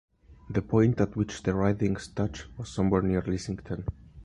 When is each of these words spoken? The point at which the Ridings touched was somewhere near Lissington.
The 0.49 0.63
point 0.63 0.99
at 0.99 1.15
which 1.15 1.43
the 1.43 1.53
Ridings 1.53 2.07
touched 2.07 2.47
was 2.57 2.69
somewhere 2.69 3.03
near 3.03 3.21
Lissington. 3.21 3.85